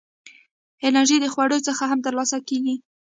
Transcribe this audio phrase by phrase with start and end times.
[0.87, 2.75] انرژي د خوړو څخه هم ترلاسه کېږي.